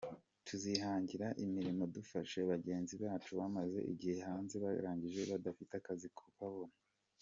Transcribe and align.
Tuzihangira 0.47 1.27
imirimo 1.45 1.83
dufashe 1.95 2.39
bagenzi 2.51 2.93
bacu 3.03 3.31
bamaze 3.39 3.79
igihe 3.93 4.17
hanze 4.27 4.55
barangije 4.63 5.21
badafite 5.31 5.73
akazi 5.81 6.09
kukabona. 6.17 6.75